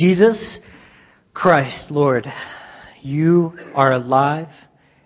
[0.00, 0.60] Jesus
[1.34, 2.26] Christ, Lord,
[3.02, 4.48] you are alive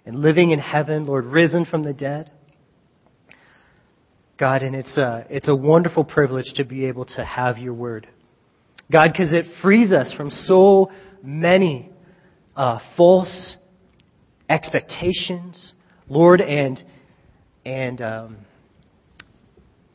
[0.07, 2.31] and living in heaven, Lord, risen from the dead.
[4.39, 8.07] God, and it's a, it's a wonderful privilege to be able to have your word.
[8.93, 10.93] God, because it frees us from so
[11.25, 11.91] many
[12.55, 13.57] uh, false
[14.49, 15.73] expectations,
[16.09, 16.81] Lord, and
[17.65, 18.37] and um,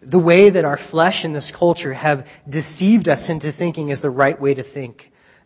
[0.02, 4.10] the way that our flesh and this culture have deceived us into thinking is the
[4.10, 5.02] right way to think.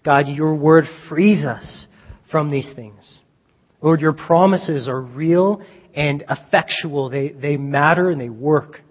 [0.05, 1.87] God, your word frees us
[2.29, 3.21] from these things.
[3.81, 5.61] Lord, your promises are real
[5.93, 7.09] and effectual.
[7.09, 8.81] They, they matter and they work.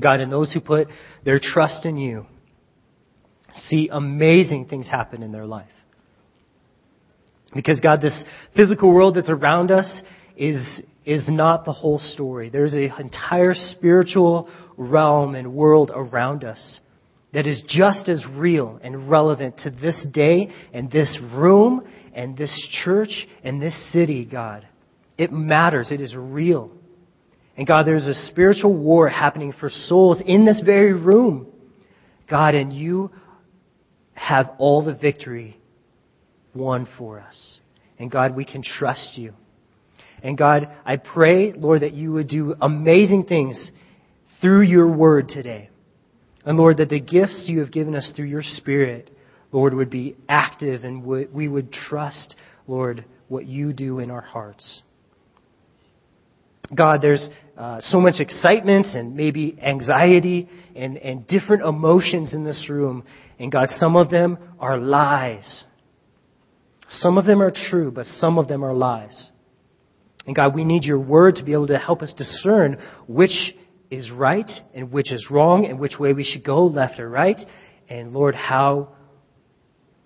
[0.00, 0.88] God, and those who put
[1.24, 2.26] their trust in you
[3.68, 5.70] see amazing things happen in their life.
[7.54, 10.02] Because God, this physical world that's around us
[10.36, 12.50] is, is not the whole story.
[12.50, 16.80] There's an entire spiritual realm and world around us
[17.32, 22.52] that is just as real and relevant to this day and this room and this
[22.84, 24.66] church and this city, God.
[25.16, 25.92] It matters.
[25.92, 26.72] It is real.
[27.56, 31.46] And God, there's a spiritual war happening for souls in this very room.
[32.28, 33.10] God, and you
[34.14, 35.58] have all the victory
[36.54, 37.58] won for us.
[37.98, 39.34] And God, we can trust you.
[40.22, 43.70] And God, I pray, Lord, that you would do amazing things
[44.40, 45.70] through your word today.
[46.44, 49.10] And Lord, that the gifts you have given us through your Spirit,
[49.52, 54.82] Lord, would be active and we would trust, Lord, what you do in our hearts.
[56.74, 62.68] God, there's uh, so much excitement and maybe anxiety and, and different emotions in this
[62.68, 63.04] room.
[63.38, 65.64] And God, some of them are lies.
[66.88, 69.30] Some of them are true, but some of them are lies.
[70.26, 73.54] And God, we need your word to be able to help us discern which
[73.90, 77.40] is right and which is wrong and which way we should go, left or right.
[77.88, 78.88] And Lord, how,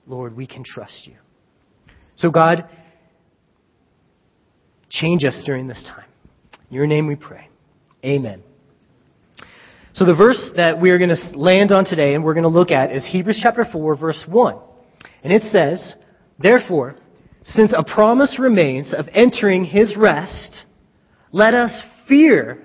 [0.06, 1.16] Lord, we can trust you.
[2.16, 2.68] So God,
[4.90, 6.04] change us during this time.
[6.68, 7.48] In your name we pray.
[8.04, 8.42] Amen.
[9.94, 12.48] So the verse that we are going to land on today and we're going to
[12.48, 14.58] look at is Hebrews chapter 4 verse 1.
[15.24, 15.94] And it says,
[16.38, 16.96] Therefore,
[17.44, 20.66] since a promise remains of entering his rest,
[21.32, 21.72] let us
[22.08, 22.62] fear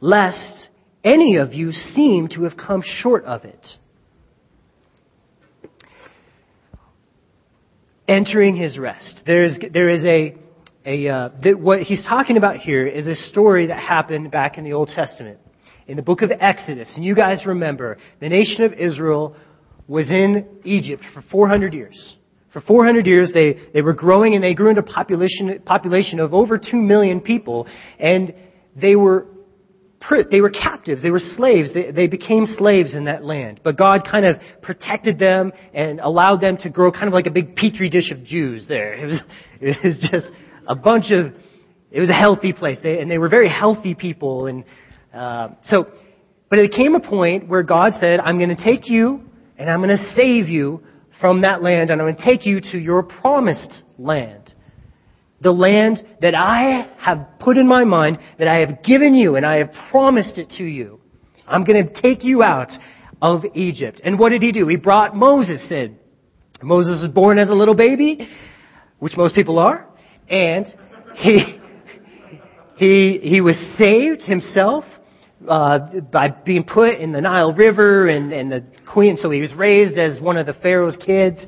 [0.00, 0.68] lest
[1.02, 3.66] any of you seem to have come short of it.
[8.06, 9.22] Entering his rest.
[9.24, 10.34] There's, there is a,
[10.84, 14.64] a uh, that what he's talking about here is a story that happened back in
[14.64, 15.38] the Old Testament,
[15.86, 16.92] in the book of Exodus.
[16.96, 19.36] And you guys remember, the nation of Israel
[19.88, 22.14] was in Egypt for 400 years.
[22.54, 26.32] For 400 years, they, they were growing and they grew into a population, population of
[26.32, 27.66] over 2 million people.
[27.98, 28.32] And
[28.76, 29.26] they were
[30.30, 31.02] they were captives.
[31.02, 31.72] They were slaves.
[31.72, 33.60] They, they became slaves in that land.
[33.64, 37.30] But God kind of protected them and allowed them to grow kind of like a
[37.30, 38.94] big petri dish of Jews there.
[38.94, 39.20] It was,
[39.60, 40.26] it was just
[40.68, 41.32] a bunch of,
[41.90, 42.78] it was a healthy place.
[42.82, 44.46] They, and they were very healthy people.
[44.46, 44.64] And,
[45.12, 45.86] uh, so,
[46.50, 49.22] but it came a point where God said, I'm going to take you
[49.56, 50.82] and I'm going to save you
[51.24, 54.52] from that land and I'm going to take you to your promised land
[55.40, 59.46] the land that I have put in my mind, that I have given you, and
[59.46, 61.00] I have promised it to you.
[61.46, 62.70] I'm going to take you out
[63.22, 64.02] of Egypt.
[64.04, 64.68] And what did he do?
[64.68, 65.96] He brought Moses in.
[66.62, 68.28] Moses was born as a little baby,
[68.98, 69.86] which most people are,
[70.28, 70.66] and
[71.14, 71.58] he,
[72.76, 74.84] he, he was saved himself
[75.48, 79.16] uh, by being put in the Nile River and, and the queen.
[79.16, 81.38] So he was raised as one of the Pharaoh's kids.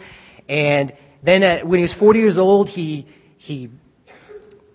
[0.48, 0.92] And
[1.22, 3.06] then at, when he was 40 years old, he,
[3.38, 3.70] he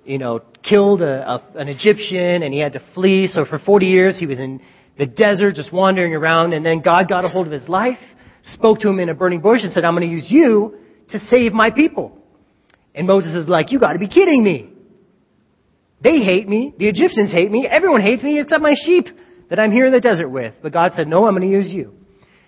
[0.06, 3.28] you know, killed a, a, an Egyptian and he had to flee.
[3.28, 4.62] So for 40 years he was in
[4.98, 8.00] the desert just wandering around and then God got a hold of his life,
[8.44, 10.78] spoke to him in a burning bush and said, I'm going to use you
[11.12, 12.18] to save my people.
[12.94, 14.71] And Moses is like, you got to be kidding me.
[16.04, 16.74] They hate me.
[16.78, 17.68] The Egyptians hate me.
[17.68, 19.06] Everyone hates me except my sheep
[19.50, 20.54] that I'm here in the desert with.
[20.62, 21.94] But God said, no, I'm going to use you.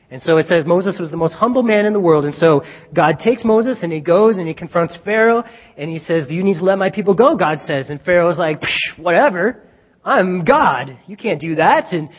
[0.09, 2.23] And so it says Moses was the most humble man in the world.
[2.23, 2.61] And so
[2.93, 5.43] God takes Moses and he goes and he confronts Pharaoh
[5.75, 7.89] and he says, you need to let my people go, God says.
[7.89, 8.61] And Pharaoh's like,
[8.97, 9.63] whatever.
[10.05, 10.99] I'm God.
[11.07, 11.91] You can't do that.
[11.93, 12.09] And,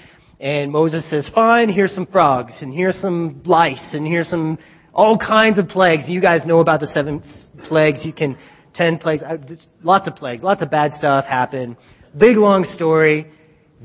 [0.40, 4.58] and Moses says, fine, here's some frogs and here's some lice and here's some
[4.92, 6.08] all kinds of plagues.
[6.08, 7.22] You guys know about the seven
[7.68, 8.04] plagues.
[8.04, 8.36] You can,
[8.74, 9.36] ten plagues, uh,
[9.82, 11.76] lots of plagues, lots of bad stuff happen.
[12.16, 13.30] Big long story.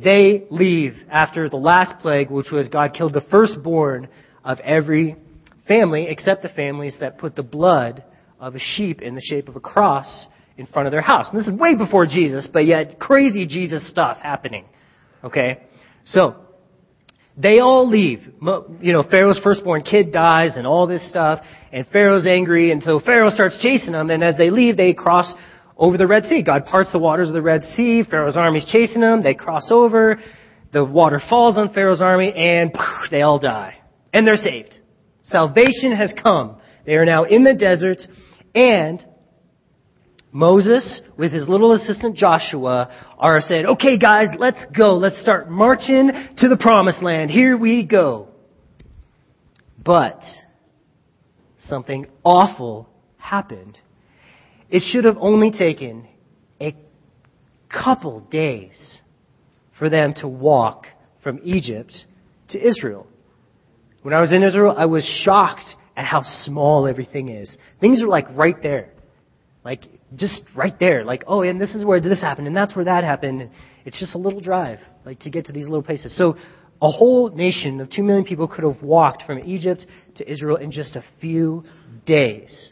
[0.02, 4.08] They leave after the last plague, which was God killed the firstborn
[4.44, 5.16] of every
[5.68, 8.04] family except the families that put the blood
[8.40, 10.28] of a sheep in the shape of a cross
[10.58, 11.28] in front of their house.
[11.32, 14.66] And this is way before Jesus, but yet crazy Jesus stuff happening.
[15.24, 15.62] Okay?
[16.06, 16.36] So,
[17.42, 18.20] They all leave.
[18.82, 21.40] You know, Pharaoh's firstborn kid dies and all this stuff,
[21.72, 25.34] and Pharaoh's angry, and so Pharaoh starts chasing them, and as they leave, they cross
[25.78, 26.44] over the Red Sea.
[26.44, 30.20] God parts the waters of the Red Sea, Pharaoh's army's chasing them, they cross over,
[30.74, 32.74] the water falls on Pharaoh's army, and
[33.10, 33.78] they all die.
[34.12, 34.78] And they're saved.
[35.24, 36.58] Salvation has come.
[36.86, 38.00] They are now in the desert,
[38.54, 39.06] and
[40.32, 44.94] Moses, with his little assistant Joshua, are said, okay guys, let's go.
[44.94, 47.32] Let's start marching to the promised land.
[47.32, 48.28] Here we go.
[49.84, 50.22] But
[51.58, 52.88] something awful
[53.18, 53.78] happened.
[54.70, 56.08] It should have only taken
[56.62, 56.76] a
[57.70, 59.00] couple days
[59.80, 60.86] for them to walk
[61.24, 61.94] from Egypt
[62.50, 63.08] to Israel.
[64.04, 65.66] When I was in Israel, I was shocked
[65.98, 67.58] at how small everything is.
[67.82, 68.92] Things are like right there.
[69.66, 69.84] Like
[70.16, 71.04] just right there.
[71.04, 73.50] Like, oh, and this is where this happened, and that's where that happened.
[73.86, 76.16] It's just a little drive, like to get to these little places.
[76.18, 76.38] So
[76.82, 79.86] a whole nation of two million people could have walked from Egypt
[80.16, 81.64] to Israel in just a few
[82.06, 82.72] days.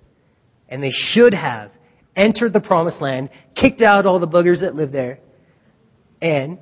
[0.69, 1.71] And they should have
[2.15, 5.19] entered the promised land, kicked out all the buggers that lived there,
[6.21, 6.57] and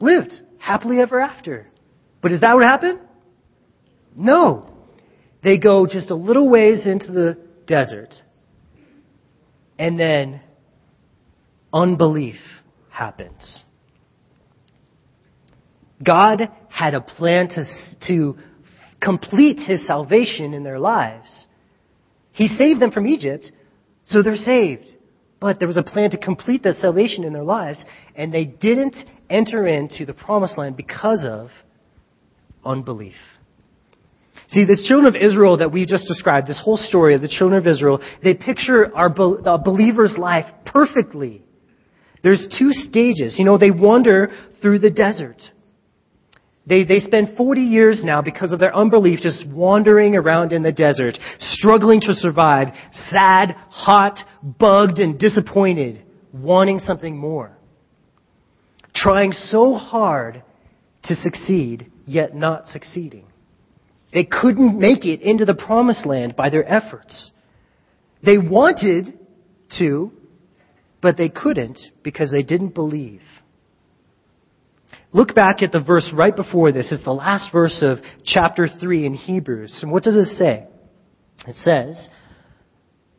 [0.00, 1.68] lived happily ever after.
[2.20, 3.00] But is that what happened?
[4.16, 4.68] No.
[5.42, 8.14] They go just a little ways into the desert
[9.78, 10.40] and then
[11.72, 12.36] unbelief
[12.90, 13.62] happens.
[16.02, 17.64] God had a plan to,
[18.08, 18.36] to
[19.00, 21.46] complete his salvation in their lives.
[22.32, 23.50] He saved them from Egypt,
[24.04, 24.94] so they're saved.
[25.40, 27.84] But there was a plan to complete that salvation in their lives,
[28.14, 28.96] and they didn't
[29.28, 31.50] enter into the promised land because of
[32.64, 33.14] unbelief.
[34.52, 37.58] See, the children of Israel that we just described, this whole story of the children
[37.58, 41.42] of Israel, they picture our believer's life perfectly.
[42.22, 43.36] There's two stages.
[43.38, 45.38] You know, they wander through the desert.
[46.66, 50.70] They, they spend 40 years now because of their unbelief just wandering around in the
[50.70, 52.68] desert, struggling to survive,
[53.08, 57.56] sad, hot, bugged, and disappointed, wanting something more.
[58.94, 60.42] Trying so hard
[61.04, 63.24] to succeed, yet not succeeding.
[64.12, 67.30] They couldn't make it into the promised land by their efforts.
[68.24, 69.18] They wanted
[69.78, 70.12] to,
[71.00, 73.22] but they couldn't because they didn't believe.
[75.12, 76.90] Look back at the verse right before this.
[76.92, 79.80] It's the last verse of chapter 3 in Hebrews.
[79.82, 80.66] And what does it say?
[81.46, 82.08] It says,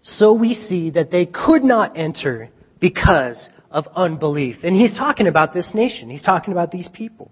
[0.01, 2.49] So we see that they could not enter
[2.79, 4.57] because of unbelief.
[4.63, 6.09] And he's talking about this nation.
[6.09, 7.31] He's talking about these people.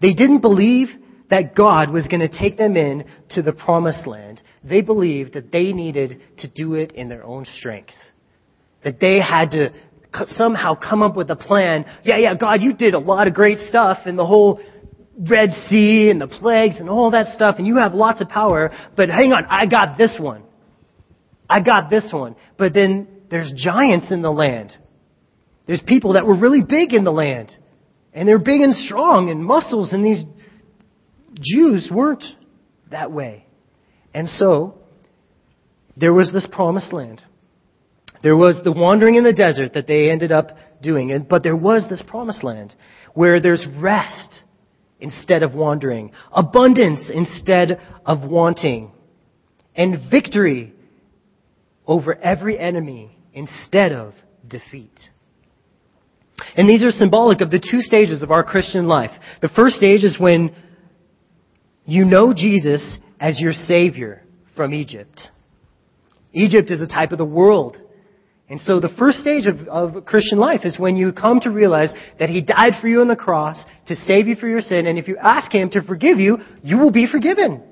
[0.00, 0.88] They didn't believe
[1.30, 5.52] that God was going to take them in to the promised land, they believed that
[5.52, 7.92] they needed to do it in their own strength.
[8.84, 9.72] That they had to
[10.36, 11.84] somehow come up with a plan.
[12.04, 14.60] Yeah, yeah, God, you did a lot of great stuff in the whole
[15.28, 18.72] Red Sea and the plagues and all that stuff, and you have lots of power,
[18.96, 20.42] but hang on, I got this one.
[21.48, 22.36] I got this one.
[22.56, 24.72] But then there's giants in the land.
[25.66, 27.52] There's people that were really big in the land.
[28.12, 30.24] And they're big and strong and muscles and these
[31.34, 32.24] Jews weren't
[32.90, 33.46] that way.
[34.14, 34.74] And so,
[35.96, 37.22] there was this promised land.
[38.22, 41.86] There was the wandering in the desert that they ended up doing, but there was
[41.88, 42.74] this promised land
[43.14, 44.42] where there's rest
[45.00, 48.92] instead of wandering, abundance instead of wanting,
[49.74, 50.74] and victory
[51.86, 54.12] over every enemy instead of
[54.46, 54.98] defeat.
[56.56, 59.10] And these are symbolic of the two stages of our Christian life.
[59.40, 60.54] The first stage is when
[61.90, 64.22] you know Jesus as your Savior
[64.56, 65.20] from Egypt.
[66.32, 67.76] Egypt is a type of the world.
[68.48, 71.92] And so the first stage of, of Christian life is when you come to realize
[72.18, 74.98] that He died for you on the cross to save you for your sin, and
[74.98, 77.62] if you ask Him to forgive you, you will be forgiven.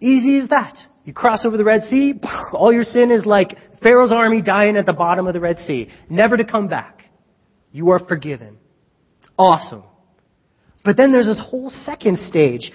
[0.00, 0.76] Easy as that.
[1.04, 2.14] You cross over the Red Sea,
[2.52, 5.88] all your sin is like Pharaoh's army dying at the bottom of the Red Sea,
[6.10, 7.04] never to come back.
[7.70, 8.58] You are forgiven.
[9.20, 9.84] It's awesome.
[10.84, 12.72] But then there's this whole second stage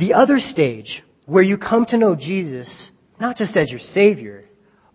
[0.00, 2.90] the other stage, where you come to know Jesus,
[3.20, 4.46] not just as your Savior,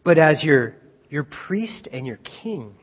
[0.03, 0.75] but as your,
[1.09, 2.73] your priest and your king.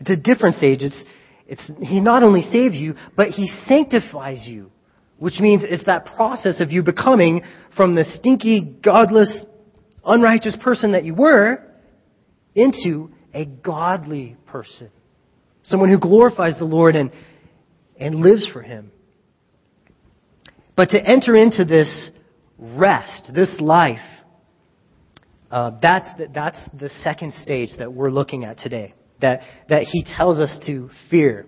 [0.00, 0.80] It's a different stage.
[0.80, 1.04] It's,
[1.46, 4.70] it's, he not only saves you, but he sanctifies you,
[5.18, 7.42] which means it's that process of you becoming
[7.76, 9.44] from the stinky, godless,
[10.04, 11.62] unrighteous person that you were
[12.54, 14.90] into a godly person.
[15.62, 17.12] Someone who glorifies the Lord and,
[17.98, 18.92] and lives for him.
[20.76, 22.10] But to enter into this
[22.58, 23.98] rest, this life,
[25.50, 30.04] uh, that's, the, that's the second stage that we're looking at today, that, that he
[30.04, 31.46] tells us to fear.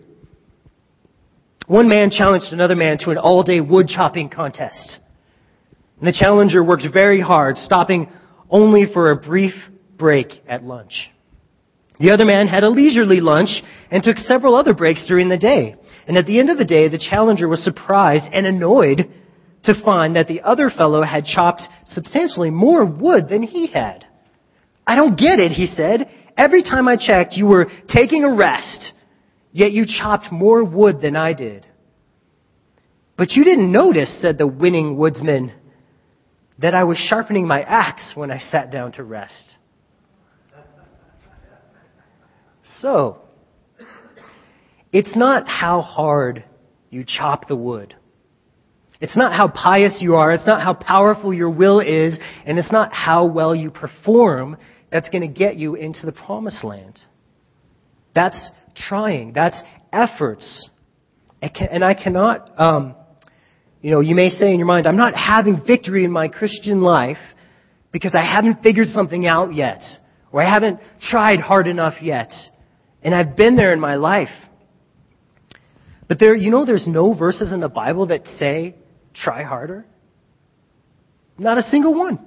[1.67, 4.99] One man challenged another man to an all-day wood chopping contest.
[5.99, 8.11] And the challenger worked very hard, stopping
[8.49, 9.53] only for a brief
[9.99, 11.11] break at lunch.
[12.01, 13.51] The other man had a leisurely lunch
[13.91, 15.75] and took several other breaks during the day.
[16.09, 19.13] And at the end of the day, the challenger was surprised and annoyed
[19.65, 24.07] to find that the other fellow had chopped substantially more wood than he had.
[24.87, 26.09] I don't get it, he said.
[26.37, 28.95] Every time I checked, you were taking a rest,
[29.53, 31.67] yet you chopped more wood than I did.
[33.19, 35.53] But you didn't notice, said the winning woodsman,
[36.59, 39.57] that I was sharpening my axe when I sat down to rest.
[42.81, 43.19] So,
[44.93, 46.45] it's not how hard
[46.91, 47.95] you chop the wood.
[49.01, 50.33] It's not how pious you are.
[50.33, 52.19] It's not how powerful your will is.
[52.45, 54.57] And it's not how well you perform
[54.91, 56.99] that's going to get you into the promised land.
[58.15, 59.33] That's trying.
[59.33, 59.57] That's
[59.93, 60.69] efforts.
[61.41, 62.97] And I cannot, um,
[63.81, 66.81] you know, you may say in your mind, I'm not having victory in my Christian
[66.81, 67.19] life
[67.93, 69.83] because I haven't figured something out yet,
[70.33, 72.33] or I haven't tried hard enough yet,
[73.03, 74.29] and I've been there in my life.
[76.09, 78.75] But there, you know, there's no verses in the Bible that say,
[79.15, 79.85] try harder.
[81.39, 82.19] Not a single one.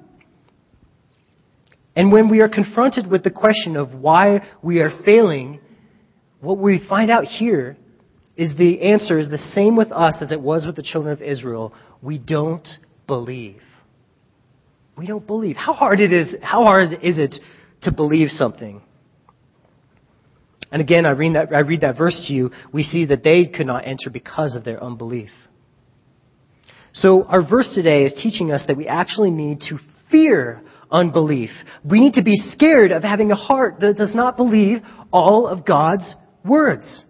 [1.96, 5.60] And when we are confronted with the question of why we are failing,
[6.40, 7.76] what we find out here
[8.38, 11.22] is the answer is the same with us as it was with the children of
[11.22, 11.74] Israel.
[12.02, 12.68] We don't
[13.08, 13.62] believe.
[14.96, 15.58] We don't believe.
[15.58, 17.36] How hard it is, how hard is it
[17.82, 18.82] to believe something?
[20.72, 22.52] And again, I read that, I read that verse to you.
[22.72, 25.30] We see that they could not enter because of their unbelief.
[26.94, 31.50] So our verse today is teaching us that we actually need to fear unbelief.
[31.84, 35.66] We need to be scared of having a heart that does not believe all of
[35.66, 37.04] God's words.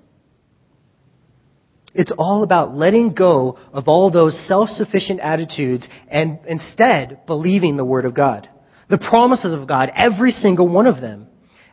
[1.94, 8.06] It's all about letting go of all those self-sufficient attitudes and instead believing the Word
[8.06, 8.50] of God.
[8.89, 11.27] The promises of God, every single one of them.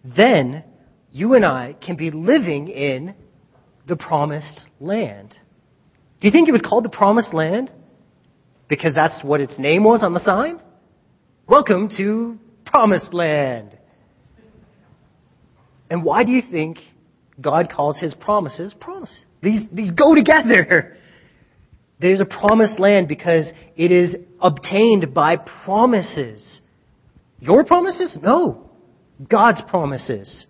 [0.04, 0.64] Then
[1.18, 3.14] you and I can be living in
[3.88, 5.34] the promised land.
[6.20, 7.72] Do you think it was called the promised land?
[8.68, 10.60] Because that's what its name was on the sign?
[11.48, 13.76] Welcome to Promised Land.
[15.90, 16.78] And why do you think
[17.40, 19.24] God calls his promises promise?
[19.42, 20.96] These, these go together.
[22.00, 25.34] There's a promised land because it is obtained by
[25.64, 26.60] promises.
[27.40, 28.16] Your promises?
[28.22, 28.70] No.
[29.28, 30.46] God's promises.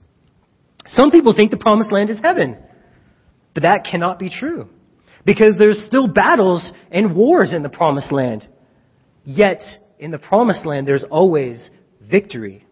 [0.88, 2.58] Some people think the promised land is heaven.
[3.54, 4.68] But that cannot be true.
[5.24, 8.46] Because there's still battles and wars in the promised land.
[9.24, 9.60] Yet,
[9.98, 12.64] in the promised land, there's always victory.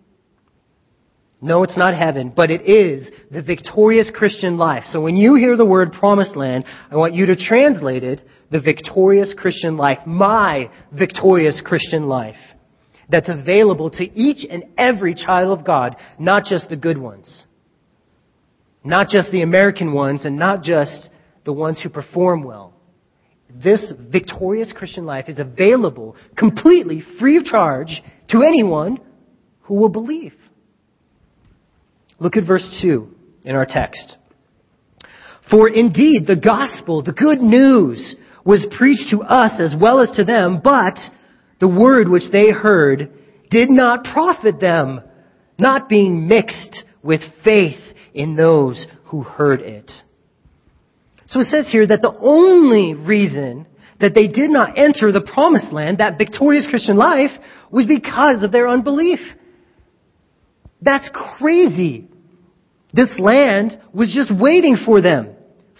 [1.43, 4.85] No, it's not heaven, but it is the victorious Christian life.
[4.87, 8.61] So when you hear the word promised land, I want you to translate it the
[8.61, 12.37] victorious Christian life, my victorious Christian life
[13.11, 17.45] that's available to each and every child of God, not just the good ones.
[18.87, 21.11] Not just the American ones and not just
[21.45, 22.77] the ones who perform well
[23.63, 28.99] this victorious Christian life is available completely free of charge to anyone
[29.63, 30.35] who will believe.
[32.19, 33.09] Look at verse 2
[33.45, 34.17] in our text.
[35.51, 40.25] For indeed the gospel, the good news, was preached to us as well as to
[40.25, 40.99] them, but
[41.61, 43.13] the word which they heard
[43.51, 45.01] did not profit them,
[45.59, 47.81] not being mixed with faith
[48.17, 49.93] in those who heard it.
[51.27, 53.67] So it says here that the only reason
[54.01, 57.31] that they did not enter the promised land, that victorious Christian life,
[57.71, 59.21] was because of their unbelief.
[60.81, 62.09] That's crazy.
[62.93, 65.35] This land was just waiting for them,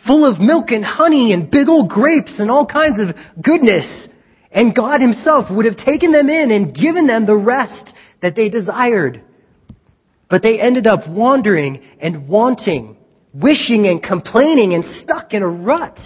[0.07, 4.09] full of milk and honey and big old grapes and all kinds of goodness.
[4.51, 8.49] And God Himself would have taken them in and given them the rest that they
[8.49, 9.23] desired.
[10.29, 12.97] But they ended up wandering and wanting
[13.41, 15.99] wishing and complaining and stuck in a rut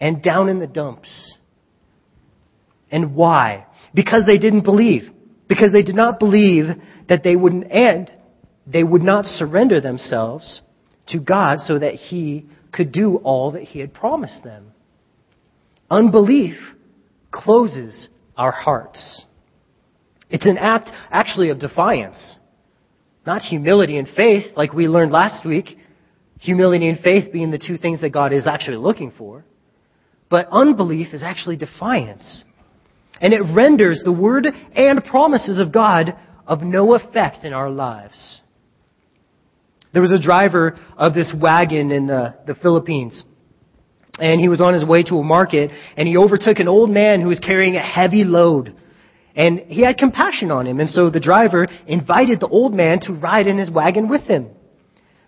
[0.00, 1.36] and down in the dumps.
[2.90, 3.66] And why?
[3.94, 5.10] Because they didn't believe.
[5.48, 6.66] Because they did not believe
[7.08, 8.10] that they wouldn't, and
[8.66, 10.60] they would not surrender themselves
[11.08, 14.72] to God so that He could do all that He had promised them.
[15.90, 16.56] Unbelief
[17.30, 19.24] closes our hearts.
[20.30, 22.36] It's an act actually of defiance.
[23.24, 25.78] Not humility and faith like we learned last week,
[26.42, 29.44] Humility and faith being the two things that God is actually looking for.
[30.28, 32.42] But unbelief is actually defiance.
[33.20, 38.40] And it renders the word and promises of God of no effect in our lives.
[39.92, 43.22] There was a driver of this wagon in the, the Philippines.
[44.18, 47.20] and he was on his way to a market and he overtook an old man
[47.20, 48.74] who was carrying a heavy load.
[49.34, 50.80] And he had compassion on him.
[50.80, 54.50] And so the driver invited the old man to ride in his wagon with him.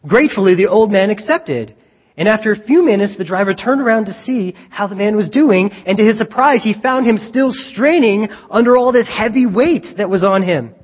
[0.07, 1.75] Gratefully, the old man accepted.
[2.17, 5.31] And after a few minutes, the driver turned around to see how the man was
[5.31, 5.71] doing.
[5.87, 10.11] And to his surprise, he found him still straining under all this heavy weight that
[10.11, 10.75] was on him.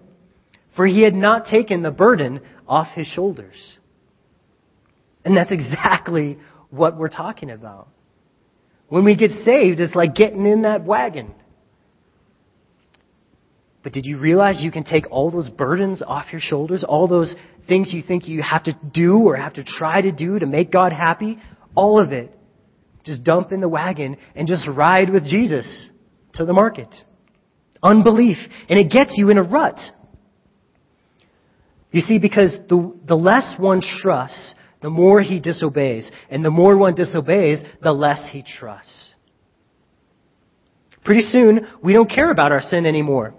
[0.75, 3.77] For he had not taken the burden off his shoulders.
[5.25, 6.39] And that's exactly
[6.71, 7.89] what we're talking about.
[8.89, 11.35] When we get saved, it's like getting in that wagon.
[13.83, 16.85] But did you realize you can take all those burdens off your shoulders?
[16.87, 17.35] All those
[17.67, 20.71] things you think you have to do or have to try to do to make
[20.71, 21.39] God happy?
[21.75, 22.37] All of it.
[23.05, 25.89] Just dump in the wagon and just ride with Jesus
[26.35, 26.95] to the market.
[27.83, 28.37] Unbelief.
[28.69, 29.79] And it gets you in a rut.
[31.91, 36.11] You see, because the, the less one trusts, the more he disobeys.
[36.29, 39.15] And the more one disobeys, the less he trusts.
[41.03, 43.35] Pretty soon, we don't care about our sin anymore.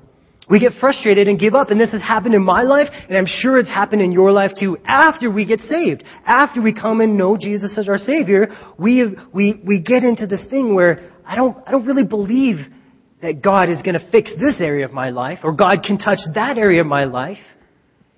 [0.52, 3.26] We get frustrated and give up, and this has happened in my life, and I'm
[3.26, 4.78] sure it's happened in your life too.
[4.84, 9.62] After we get saved, after we come and know Jesus as our Savior, we, we,
[9.66, 12.58] we get into this thing where I don't, I don't really believe
[13.22, 16.20] that God is going to fix this area of my life, or God can touch
[16.36, 17.40] that area of my life.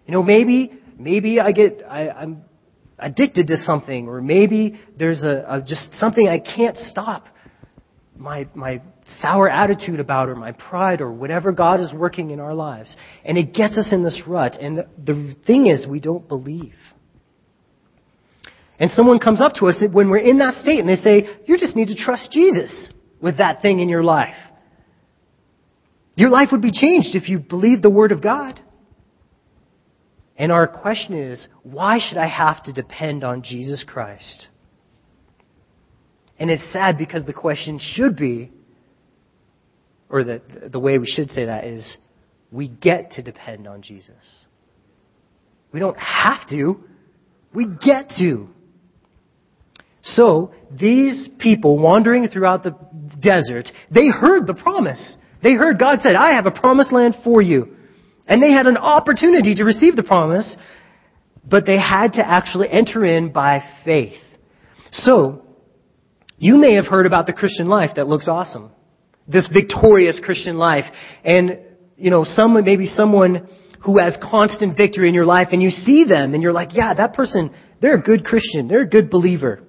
[0.08, 2.46] You know, maybe, maybe I get, I, I'm
[2.98, 7.28] addicted to something, or maybe there's a, a just something I can't stop
[8.18, 12.54] my, my sour attitude about or my pride or whatever God is working in our
[12.54, 12.96] lives.
[13.26, 14.58] And it gets us in this rut.
[14.60, 16.76] And the, the thing is, we don't believe.
[18.80, 21.58] And someone comes up to us when we're in that state and they say, you
[21.58, 22.90] just need to trust Jesus
[23.22, 24.36] with that thing in your life.
[26.16, 28.60] Your life would be changed if you believe the Word of God.
[30.36, 34.48] And our question is, why should I have to depend on Jesus Christ?
[36.40, 38.52] And it's sad because the question should be,
[40.10, 40.42] or the,
[40.72, 41.98] the way we should say that is,
[42.52, 44.16] we get to depend on Jesus.
[45.72, 46.84] We don't have to.
[47.54, 48.48] We get to.
[50.04, 52.76] So, these people wandering throughout the
[53.20, 55.18] desert, they heard the promise.
[55.42, 57.76] They heard God said, I have a promised land for you.
[58.28, 60.56] And they had an opportunity to receive the promise,
[61.44, 64.20] but they had to actually enter in by faith.
[64.92, 65.42] So,
[66.38, 68.72] you may have heard about the Christian life that looks awesome.
[69.28, 70.86] This victorious Christian life.
[71.24, 71.60] And,
[71.98, 72.26] you know,
[72.62, 73.48] maybe someone
[73.82, 76.94] who has constant victory in your life and you see them and you're like, yeah,
[76.94, 78.68] that person, they're a good Christian.
[78.68, 79.62] They're a good believer.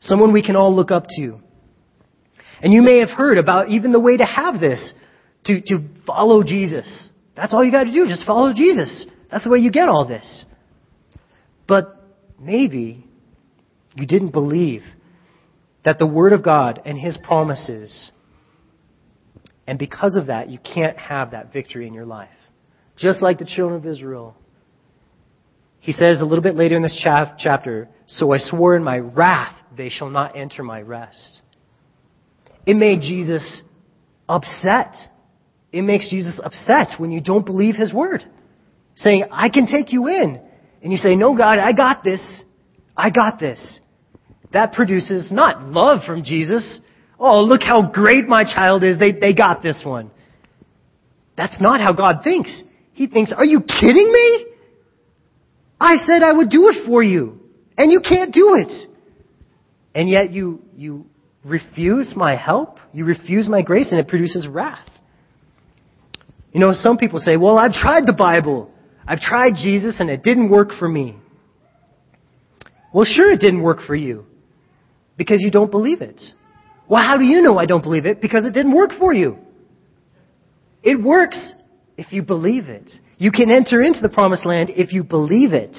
[0.00, 1.40] Someone we can all look up to.
[2.60, 4.92] And you may have heard about even the way to have this,
[5.44, 7.10] to, to follow Jesus.
[7.36, 9.06] That's all you got to do, just follow Jesus.
[9.30, 10.44] That's the way you get all this.
[11.66, 11.96] But
[12.38, 13.04] maybe
[13.94, 14.82] you didn't believe
[15.84, 18.12] that the Word of God and His promises,
[19.66, 22.28] and because of that, you can't have that victory in your life.
[22.96, 24.36] Just like the children of Israel.
[25.80, 29.54] He says a little bit later in this chapter, So I swore in my wrath,
[29.76, 31.40] they shall not enter my rest.
[32.66, 33.62] It made Jesus
[34.28, 34.94] upset.
[35.72, 38.24] It makes Jesus upset when you don't believe His Word.
[38.94, 40.40] Saying, I can take you in.
[40.82, 42.42] And you say, No, God, I got this.
[42.96, 43.80] I got this
[44.52, 46.80] that produces not love from Jesus.
[47.24, 48.98] Oh, look how great my child is.
[48.98, 50.10] They, they got this one.
[51.36, 52.62] That's not how God thinks.
[52.94, 54.46] He thinks, are you kidding me?
[55.80, 57.38] I said I would do it for you.
[57.78, 58.88] And you can't do it.
[59.94, 61.06] And yet you, you
[61.44, 62.78] refuse my help.
[62.92, 64.88] You refuse my grace and it produces wrath.
[66.52, 68.68] You know, some people say, well, I've tried the Bible.
[69.06, 71.16] I've tried Jesus and it didn't work for me.
[72.92, 74.26] Well, sure it didn't work for you.
[75.16, 76.20] Because you don't believe it.
[76.88, 78.20] Well, how do you know I don't believe it?
[78.20, 79.38] Because it didn't work for you.
[80.82, 81.52] It works
[81.96, 82.90] if you believe it.
[83.18, 85.76] You can enter into the promised land if you believe it.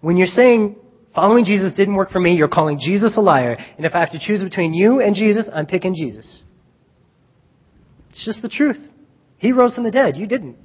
[0.00, 0.76] When you're saying
[1.14, 3.56] following Jesus didn't work for me, you're calling Jesus a liar.
[3.76, 6.42] And if I have to choose between you and Jesus, I'm picking Jesus.
[8.10, 8.78] It's just the truth.
[9.38, 10.16] He rose from the dead.
[10.16, 10.56] You didn't.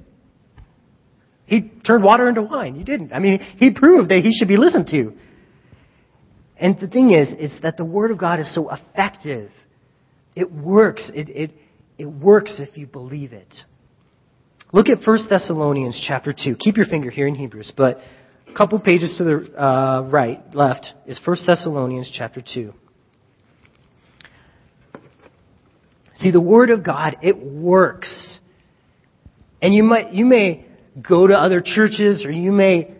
[1.46, 2.76] He turned water into wine.
[2.76, 3.12] You didn't.
[3.12, 5.12] I mean, he proved that he should be listened to.
[6.62, 9.50] And the thing is, is that the Word of God is so effective.
[10.36, 11.10] It works.
[11.12, 11.50] It, it,
[11.98, 13.52] it works if you believe it.
[14.72, 16.54] Look at 1 Thessalonians chapter 2.
[16.60, 17.98] Keep your finger here in Hebrews, but
[18.48, 22.72] a couple pages to the uh, right, left, is 1 Thessalonians chapter 2.
[26.14, 28.38] See, the Word of God, it works.
[29.60, 30.64] And you might, you may
[31.06, 32.94] go to other churches or you may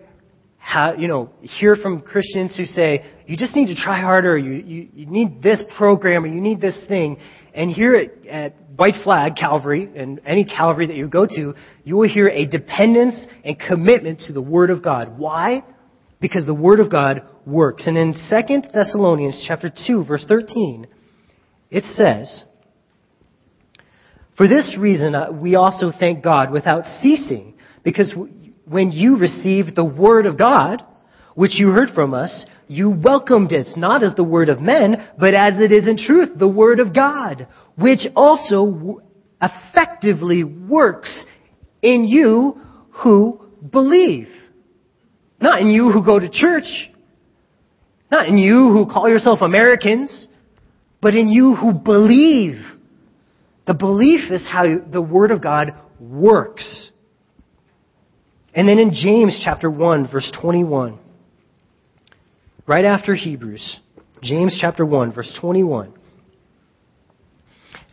[0.62, 4.52] have, you know, hear from Christians who say, you just need to try harder, you,
[4.52, 7.18] you, you need this program, or you need this thing.
[7.52, 11.96] And here at, at White Flag Calvary, and any Calvary that you go to, you
[11.96, 15.18] will hear a dependence and commitment to the Word of God.
[15.18, 15.64] Why?
[16.20, 17.88] Because the Word of God works.
[17.88, 20.86] And in 2 Thessalonians chapter 2, verse 13,
[21.72, 22.44] it says,
[24.36, 28.14] For this reason, uh, we also thank God without ceasing, because
[28.64, 30.82] when you received the Word of God,
[31.34, 35.34] which you heard from us, you welcomed it, not as the Word of men, but
[35.34, 39.02] as it is in truth, the Word of God, which also
[39.40, 41.24] effectively works
[41.82, 44.28] in you who believe.
[45.40, 46.90] Not in you who go to church,
[48.10, 50.28] not in you who call yourself Americans,
[51.00, 52.60] but in you who believe.
[53.66, 56.90] The belief is how the Word of God works.
[58.54, 60.98] And then in James chapter 1 verse 21,
[62.66, 63.78] right after Hebrews,
[64.22, 65.94] James chapter 1 verse 21,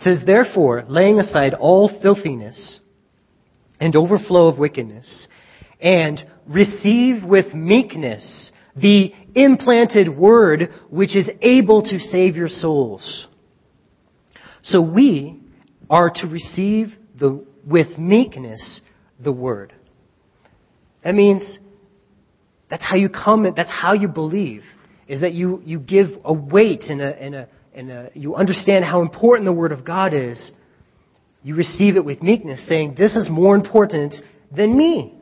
[0.02, 2.80] says, Therefore, laying aside all filthiness
[3.80, 5.28] and overflow of wickedness,
[5.80, 13.28] and receive with meekness the implanted word which is able to save your souls.
[14.64, 15.40] So we
[15.90, 18.82] are to receive the, with meekness
[19.20, 19.74] the word.
[21.04, 21.60] That means
[22.70, 24.64] that's how you come, that's how you believe,
[25.08, 28.86] is that you, you give a weight and, a, and, a, and a, you understand
[28.86, 30.52] how important the Word of God is.
[31.42, 34.14] You receive it with meekness, saying, This is more important
[34.56, 35.16] than me.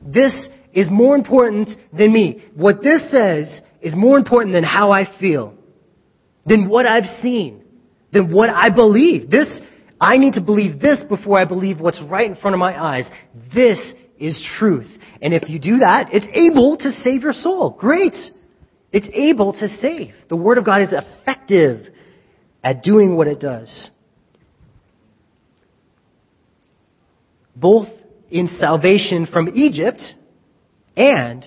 [0.00, 2.44] This is more important than me.
[2.54, 5.54] What this says is more important than how I feel,
[6.46, 7.64] than what I've seen,
[8.12, 9.28] than what I believe.
[9.28, 9.48] This,
[10.00, 13.10] I need to believe this before I believe what's right in front of my eyes.
[13.52, 13.80] This
[14.18, 14.88] is truth.
[15.22, 17.76] And if you do that, it's able to save your soul.
[17.78, 18.14] Great.
[18.92, 20.14] It's able to save.
[20.28, 21.86] The Word of God is effective
[22.62, 23.90] at doing what it does.
[27.54, 27.88] Both
[28.30, 30.02] in salvation from Egypt
[30.96, 31.44] and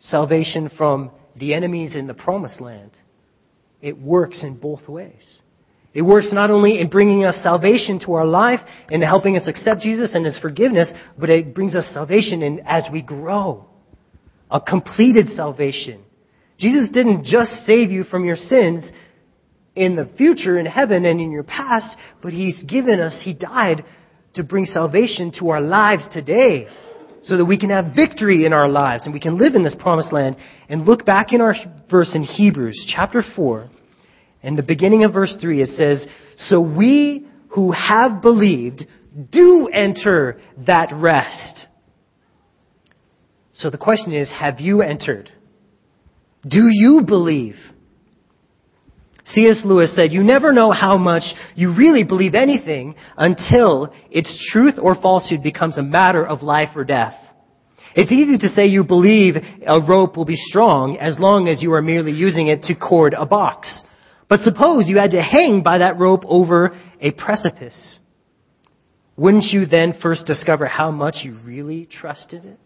[0.00, 2.90] salvation from the enemies in the promised land.
[3.80, 5.42] It works in both ways.
[5.94, 9.82] It works not only in bringing us salvation to our life and helping us accept
[9.82, 13.66] Jesus and His forgiveness, but it brings us salvation in, as we grow.
[14.50, 16.02] A completed salvation.
[16.58, 18.90] Jesus didn't just save you from your sins
[19.74, 23.84] in the future, in heaven, and in your past, but He's given us, He died
[24.34, 26.68] to bring salvation to our lives today
[27.22, 29.76] so that we can have victory in our lives and we can live in this
[29.78, 30.36] promised land.
[30.68, 31.54] And look back in our
[31.90, 33.68] verse in Hebrews chapter 4
[34.42, 38.84] in the beginning of verse 3, it says, So we who have believed
[39.30, 41.66] do enter that rest.
[43.52, 45.30] So the question is, have you entered?
[46.46, 47.56] Do you believe?
[49.26, 49.62] C.S.
[49.64, 51.22] Lewis said, You never know how much
[51.54, 56.84] you really believe anything until its truth or falsehood becomes a matter of life or
[56.84, 57.14] death.
[57.94, 61.72] It's easy to say you believe a rope will be strong as long as you
[61.74, 63.82] are merely using it to cord a box.
[64.32, 67.98] But suppose you had to hang by that rope over a precipice.
[69.14, 72.58] Wouldn't you then first discover how much you really trusted it?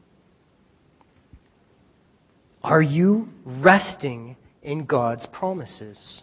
[2.63, 6.23] Are you resting in God's promises?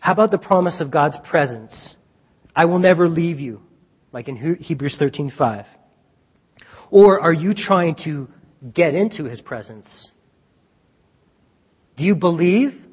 [0.00, 1.94] How about the promise of God's presence?
[2.56, 3.60] I will never leave you,
[4.10, 5.66] like in Hebrews 13:5.
[6.90, 8.26] Or are you trying to
[8.74, 10.10] get into his presence?
[11.96, 12.86] Do you believe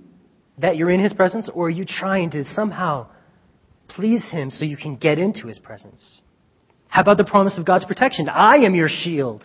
[0.58, 3.08] that you're in His presence, or are you trying to somehow
[3.88, 6.22] please Him so you can get into His presence?
[6.88, 8.30] How about the promise of God's protection?
[8.30, 9.44] I am your shield.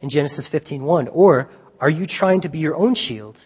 [0.00, 1.08] In Genesis 15:1.
[1.12, 3.36] Or are you trying to be your own shield?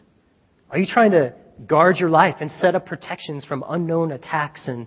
[0.70, 1.34] Are you trying to
[1.66, 4.86] guard your life and set up protections from unknown attacks and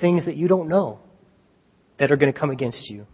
[0.00, 0.98] things that you don't know
[1.98, 3.06] that are going to come against you?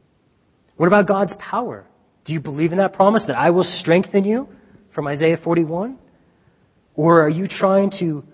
[0.77, 1.87] What about God's power?
[2.25, 4.49] Do you believe in that promise that I will strengthen you
[4.95, 5.99] from Isaiah 41?
[6.99, 8.25] Or are you trying to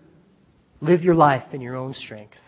[0.81, 2.39] live your life in your own strength?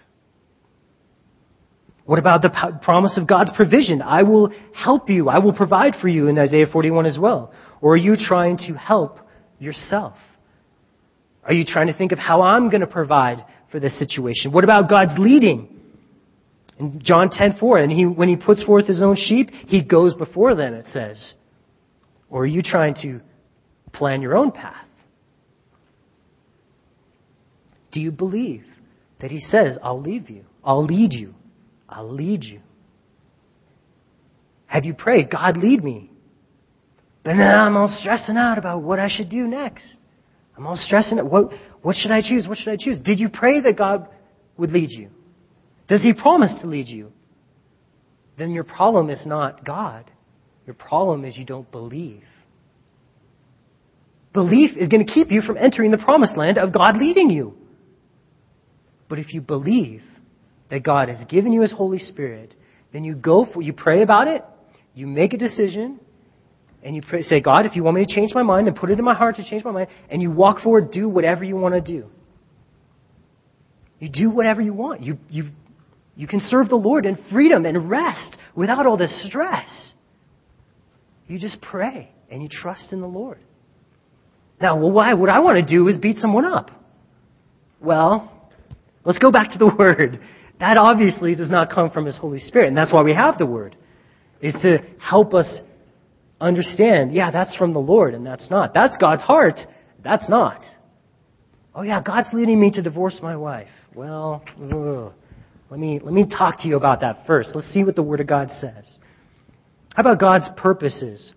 [2.07, 4.01] What about the promise of God's provision?
[4.01, 5.29] I will help you.
[5.29, 7.53] I will provide for you in Isaiah 41 as well.
[7.83, 9.19] Or are you trying to help
[9.59, 10.15] yourself?
[11.45, 14.53] Are you trying to think of how I'm going to provide for this situation?
[14.53, 15.69] What about God's leading?
[16.79, 20.55] In John 10:4, and he, when he puts forth his own sheep, he goes before
[20.55, 21.35] them, it says.
[22.31, 23.21] Or are you trying to
[23.93, 24.86] plan your own path?
[27.97, 28.67] Do you believe
[29.23, 31.33] that He says, I'll leave you, I'll lead you,
[31.89, 32.61] I'll lead you?
[34.67, 36.11] Have you prayed, God lead me?
[37.25, 39.87] But now I'm all stressing out about what I should do next.
[40.59, 41.31] I'm all stressing out.
[41.31, 42.47] What, what should I choose?
[42.47, 43.01] What should I choose?
[43.01, 44.07] Did you pray that God
[44.59, 45.09] would lead you?
[45.89, 47.13] Does He promise to lead you?
[48.37, 50.11] Then your problem is not God.
[50.67, 52.25] Your problem is you don't believe.
[54.35, 57.57] Belief is going to keep you from entering the promised land of God leading you.
[59.09, 60.03] But if you believe
[60.71, 62.55] that God has given you His Holy Spirit,
[62.93, 64.45] then you go for, you pray about it,
[64.95, 66.01] you make a decision,
[66.83, 68.91] and you pray, say, God, if you want me to change my mind, then put
[68.91, 71.57] it in my heart to change my mind, and you walk forward, do whatever you
[71.57, 72.07] want to do.
[73.99, 75.03] You do whatever you want.
[75.03, 75.51] You, you,
[76.15, 79.93] you can serve the Lord in freedom and rest without all this stress.
[81.27, 83.39] You just pray and you trust in the Lord.
[84.61, 86.71] Now, well, why, what I want to do is beat someone up.
[87.81, 88.33] Well,
[89.07, 90.21] let's go back to the Word.
[90.61, 93.47] That obviously does not come from His Holy Spirit, and that's why we have the
[93.47, 93.77] Word,
[94.43, 95.49] is to help us
[96.41, 98.75] understand, yeah, that's from the Lord, and that's not.
[98.75, 99.59] That's God's heart.
[100.05, 100.63] That's not.
[101.75, 103.69] Oh yeah, God's leading me to divorce my wife.
[103.95, 105.13] Well, ugh.
[105.71, 107.51] let me, let me talk to you about that first.
[107.55, 108.99] Let's see what the Word of God says.
[109.95, 111.33] How about God's purposes?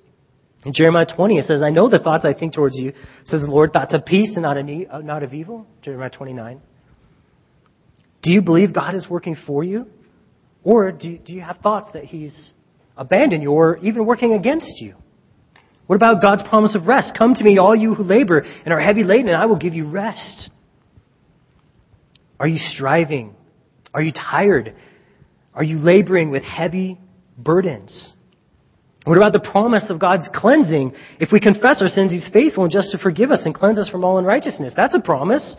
[0.65, 2.91] In Jeremiah 20, it says, I know the thoughts I think towards you,
[3.23, 5.65] says the Lord, thoughts of peace and not, uh, not of evil.
[5.81, 6.61] Jeremiah 29.
[8.21, 9.87] Do you believe God is working for you?
[10.63, 12.51] Or do, do you have thoughts that He's
[12.97, 14.95] abandoned you or even working against you?
[15.87, 17.13] What about God's promise of rest?
[17.17, 19.73] Come to me, all you who labor and are heavy laden, and I will give
[19.73, 20.49] you rest.
[22.39, 23.35] Are you striving?
[23.93, 24.75] Are you tired?
[25.53, 26.99] Are you laboring with heavy
[27.37, 28.13] burdens?
[29.05, 30.93] What about the promise of God's cleansing?
[31.19, 33.89] If we confess our sins, He's faithful and just to forgive us and cleanse us
[33.89, 34.73] from all unrighteousness.
[34.75, 35.55] That's a promise.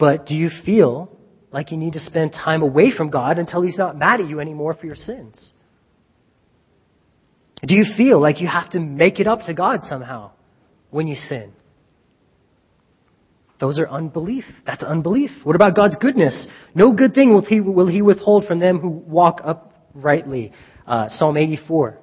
[0.00, 1.14] But do you feel
[1.52, 4.40] like you need to spend time away from God until He's not mad at you
[4.40, 5.52] anymore for your sins?
[7.62, 10.32] Do you feel like you have to make it up to God somehow
[10.88, 11.52] when you sin?
[13.60, 14.44] Those are unbelief.
[14.64, 15.30] That's unbelief.
[15.44, 16.46] What about God's goodness?
[16.74, 20.52] No good thing will He, will he withhold from them who walk uprightly.
[20.86, 21.98] Uh, Psalm 84.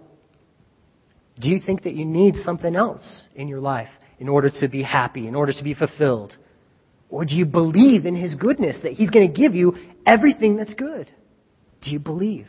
[1.40, 4.84] Do you think that you need something else in your life in order to be
[4.84, 6.38] happy, in order to be fulfilled?
[7.10, 10.74] Or do you believe in His goodness, that He's going to give you everything that's
[10.74, 11.10] good?
[11.82, 12.48] Do you believe?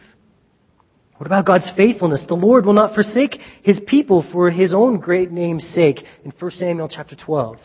[1.17, 2.25] What about God's faithfulness?
[2.29, 6.51] The Lord will not forsake His people for His own great name's sake in 1
[6.53, 7.59] Samuel chapter 12.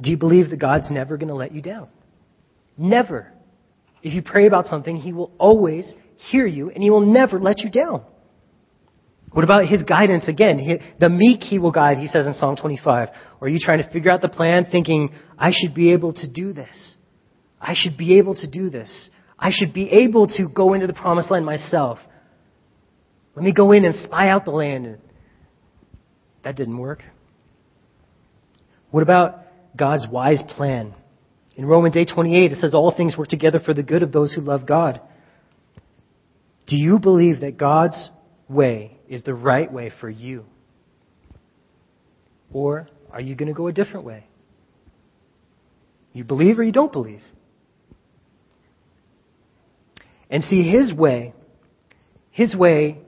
[0.00, 1.88] Do you believe that God's never going to let you down?
[2.76, 3.32] Never.
[4.02, 7.60] If you pray about something, He will always hear you and He will never let
[7.60, 8.02] you down.
[9.36, 10.28] What about His guidance?
[10.28, 13.10] Again, he, the meek He will guide, He says in Psalm 25.
[13.38, 16.26] Or are you trying to figure out the plan thinking, I should be able to
[16.26, 16.96] do this?
[17.60, 19.10] I should be able to do this.
[19.38, 21.98] I should be able to go into the promised land myself.
[23.34, 25.00] Let me go in and spy out the land.
[26.42, 27.02] That didn't work.
[28.90, 29.42] What about
[29.76, 30.94] God's wise plan?
[31.56, 34.40] In Romans 8:28 it says all things work together for the good of those who
[34.40, 35.02] love God.
[36.66, 38.10] Do you believe that God's
[38.48, 40.44] way is the right way for you?
[42.52, 44.26] Or are you going to go a different way?
[46.12, 47.20] You believe or you don't believe?
[50.30, 51.34] And see, his way,
[52.30, 52.98] his way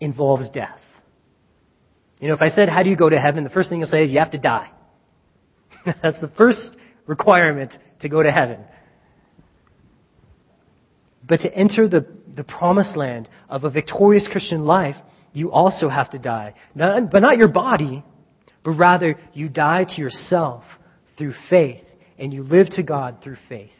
[0.00, 0.78] involves death.
[2.18, 3.44] You know, if I said, how do you go to heaven?
[3.44, 4.70] The first thing you'll say is, you have to die.
[6.02, 8.60] That's the first requirement to go to heaven.
[11.28, 12.06] But to enter the,
[12.36, 14.96] the promised land of a victorious Christian life,
[15.32, 16.54] you also have to die.
[16.74, 18.04] Not, but not your body,
[18.64, 20.64] but rather you die to yourself
[21.18, 21.84] through faith,
[22.18, 23.70] and you live to God through faith.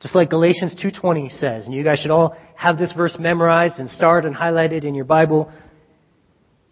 [0.00, 3.90] Just like Galatians 2.20 says, and you guys should all have this verse memorized and
[3.90, 5.52] starred and highlighted in your Bible.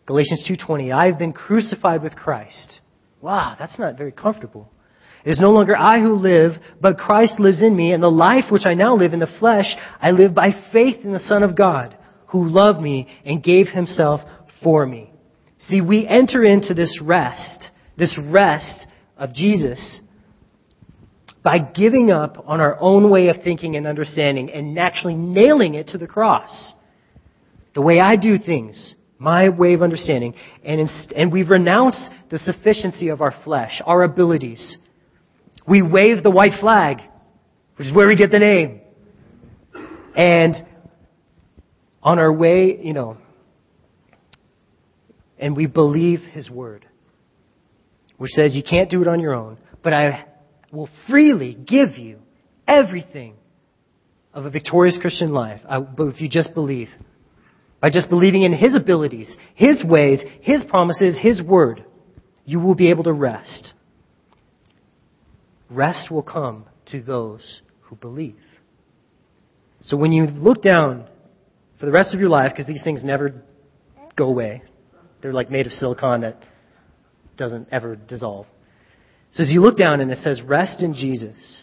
[0.06, 2.80] Galatians 2.20, I have been crucified with Christ.
[3.20, 4.70] Wow, that's not very comfortable.
[5.26, 8.44] It is no longer I who live, but Christ lives in me, and the life
[8.48, 9.66] which I now live in the flesh,
[10.00, 14.20] I live by faith in the Son of God, who loved me and gave himself
[14.62, 15.10] for me.
[15.58, 18.86] See, we enter into this rest, this rest
[19.16, 20.00] of Jesus,
[21.42, 25.88] by giving up on our own way of thinking and understanding and naturally nailing it
[25.88, 26.72] to the cross.
[27.74, 30.34] The way I do things, my way of understanding,
[30.64, 34.78] and, inst- and we renounce the sufficiency of our flesh, our abilities.
[35.66, 36.98] We wave the white flag,
[37.76, 38.80] which is where we get the name.
[40.16, 40.54] And
[42.02, 43.18] on our way, you know,
[45.38, 46.86] and we believe His word,
[48.16, 50.26] which says you can't do it on your own, but I
[50.72, 52.18] will freely give you
[52.66, 53.34] everything
[54.32, 55.60] of a victorious Christian life,
[55.96, 56.88] but if you just believe,
[57.80, 61.84] by just believing in His abilities, His ways, His promises, His word,
[62.44, 63.72] you will be able to rest.
[65.70, 68.36] Rest will come to those who believe.
[69.82, 71.06] So when you look down
[71.78, 73.42] for the rest of your life, because these things never
[74.16, 74.62] go away,
[75.22, 76.42] they're like made of silicon that
[77.36, 78.46] doesn't ever dissolve.
[79.32, 81.62] So as you look down and it says, rest in Jesus,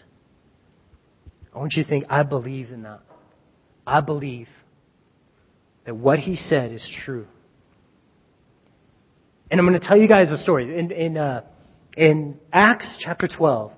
[1.54, 3.00] I want you to think, I believe in that.
[3.86, 4.48] I believe
[5.84, 7.26] that what he said is true.
[9.50, 10.78] And I'm going to tell you guys a story.
[10.78, 11.42] In, in, uh,
[11.96, 13.72] in Acts chapter 12,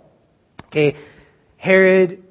[0.69, 0.97] okay,
[1.57, 2.23] Herod,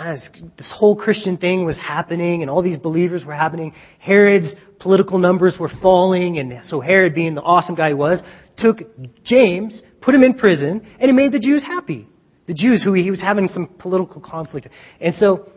[0.00, 3.72] kind of, this whole Christian thing was happening and all these believers were happening.
[3.98, 8.22] Herod's political numbers were falling and so Herod, being the awesome guy he was,
[8.56, 8.80] took
[9.24, 12.08] James, put him in prison, and he made the Jews happy.
[12.46, 14.68] The Jews who he was having some political conflict.
[15.00, 15.48] And so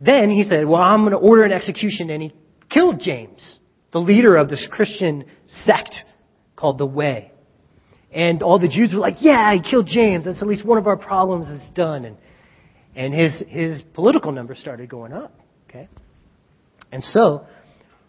[0.00, 2.34] then he said, well, I'm going to order an execution and he
[2.68, 3.58] killed James,
[3.92, 5.94] the leader of this Christian sect
[6.56, 7.32] called the Way.
[8.16, 10.24] And all the Jews were like, yeah, he killed James.
[10.24, 12.06] That's at least one of our problems is done.
[12.06, 12.16] And,
[12.94, 15.38] and his, his political numbers started going up.
[15.68, 15.86] Okay?
[16.90, 17.44] And so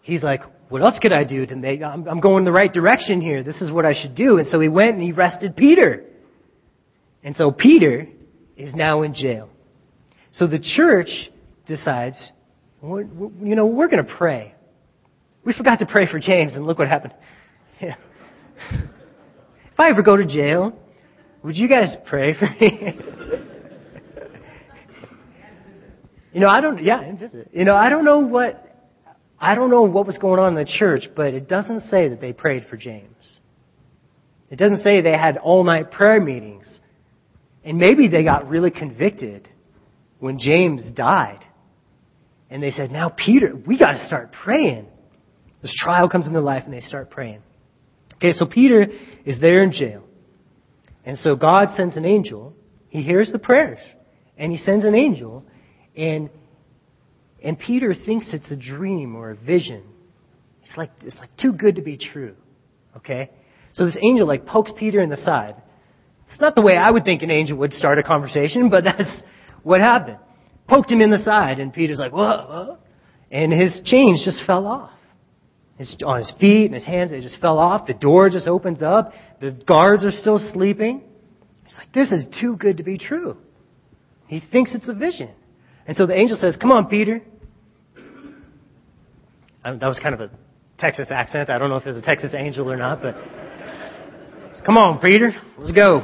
[0.00, 0.40] he's like,
[0.70, 3.42] what else could I do to make, I'm, I'm going the right direction here.
[3.42, 4.38] This is what I should do.
[4.38, 6.04] And so he went and he arrested Peter.
[7.22, 8.08] And so Peter
[8.56, 9.50] is now in jail.
[10.32, 11.10] So the church
[11.66, 12.32] decides,
[12.82, 14.54] you know, we're going to pray.
[15.44, 17.12] We forgot to pray for James, and look what happened.
[17.80, 17.94] Yeah.
[19.78, 20.72] If I ever go to jail,
[21.44, 22.98] would you guys pray for me?
[26.32, 27.12] you know, I don't, yeah.
[27.52, 28.76] You know, I don't know what,
[29.38, 32.20] I don't know what was going on in the church, but it doesn't say that
[32.20, 33.38] they prayed for James.
[34.50, 36.80] It doesn't say they had all night prayer meetings.
[37.62, 39.48] And maybe they got really convicted
[40.18, 41.44] when James died.
[42.50, 44.88] And they said, now Peter, we got to start praying.
[45.62, 47.42] This trial comes into life and they start praying.
[48.18, 48.86] Okay, so Peter
[49.24, 50.04] is there in jail.
[51.04, 52.52] And so God sends an angel.
[52.88, 53.78] He hears the prayers.
[54.36, 55.44] And he sends an angel.
[55.96, 56.28] And,
[57.42, 59.84] and Peter thinks it's a dream or a vision.
[60.64, 62.34] It's like, it's like too good to be true.
[62.96, 63.30] Okay?
[63.72, 65.54] So this angel like pokes Peter in the side.
[66.26, 69.22] It's not the way I would think an angel would start a conversation, but that's
[69.62, 70.18] what happened.
[70.66, 72.78] Poked him in the side, and Peter's like, whoa, whoa.
[73.30, 74.90] And his chains just fell off.
[75.78, 77.86] His, on his feet and his hands, they just fell off.
[77.86, 79.12] The door just opens up.
[79.40, 81.02] The guards are still sleeping.
[81.64, 83.36] He's like, this is too good to be true.
[84.26, 85.30] He thinks it's a vision.
[85.86, 87.22] And so the angel says, come on, Peter.
[89.64, 90.30] that was kind of a
[90.78, 91.48] Texas accent.
[91.48, 93.14] I don't know if it was a Texas angel or not, but
[94.64, 96.00] Come on, Peter, let's go.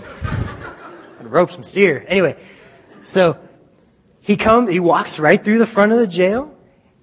[1.21, 2.05] To rope some steer.
[2.09, 2.37] Anyway,
[3.09, 3.39] so
[4.21, 6.54] he comes, he walks right through the front of the jail,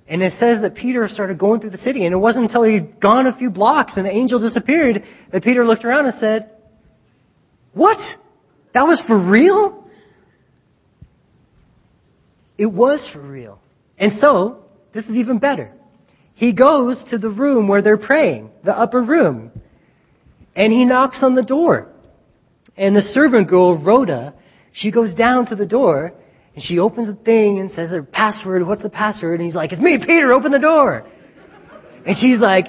[0.07, 2.99] and it says that Peter started going through the city, and it wasn't until he'd
[2.99, 6.49] gone a few blocks and the angel disappeared that Peter looked around and said,
[7.73, 7.99] "What?
[8.73, 9.87] That was for real?"
[12.57, 13.59] It was for real.
[13.97, 15.71] And so, this is even better.
[16.35, 19.51] He goes to the room where they're praying, the upper room.
[20.55, 21.87] And he knocks on the door.
[22.77, 24.33] And the servant girl, Rhoda,
[24.73, 26.13] she goes down to the door
[26.53, 28.67] and she opens the thing and says her password.
[28.67, 29.39] What's the password?
[29.39, 31.07] And he's like, it's me, Peter, open the door.
[32.05, 32.65] And she's like,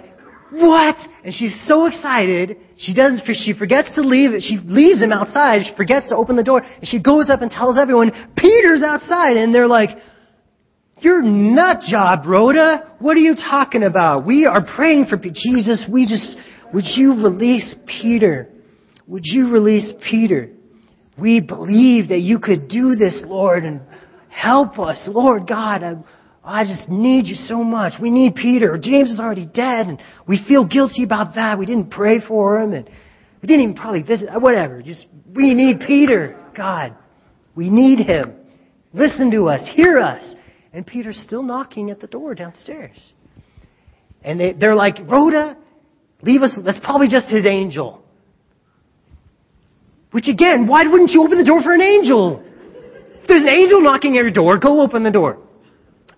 [0.53, 0.97] what?
[1.25, 2.59] And she's so excited.
[2.77, 5.63] She doesn't, she forgets to leave She leaves him outside.
[5.67, 6.63] She forgets to open the door.
[6.63, 9.37] And she goes up and tells everyone, Peter's outside.
[9.37, 9.91] And they're like,
[11.01, 12.95] you're nut job, Rhoda.
[13.01, 14.25] What are you talking about?
[14.27, 15.85] We are praying for Jesus.
[15.91, 16.37] We just,
[16.73, 18.49] would you release Peter?
[19.09, 20.51] Would you release Peter?
[21.19, 23.81] We believe that you could do this, Lord, and
[24.29, 25.01] help us.
[25.07, 25.97] Lord God, I,
[26.43, 27.95] I just need you so much.
[28.01, 28.79] We need Peter.
[28.81, 31.59] James is already dead, and we feel guilty about that.
[31.59, 32.89] We didn't pray for him, and
[33.41, 34.29] we didn't even probably visit.
[34.29, 34.83] Uh, whatever.
[34.83, 36.39] Just, we need Peter.
[36.57, 36.97] God,
[37.55, 38.35] we need him.
[38.95, 39.61] Listen to us.
[39.75, 40.35] Hear us.
[40.73, 42.97] And Peter's still knocking at the door downstairs.
[44.23, 45.57] And they, they're like, Rhoda,
[46.23, 48.02] Leave us, that's probably just his angel.
[50.13, 52.43] Which again, why wouldn't you open the door for an angel?
[53.21, 55.39] If there's an angel knocking at your door, go open the door.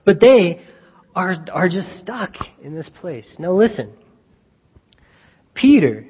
[0.05, 0.61] But they
[1.14, 3.36] are, are just stuck in this place.
[3.38, 3.92] Now listen.
[5.55, 6.07] Peter